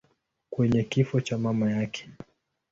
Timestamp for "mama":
1.37-1.71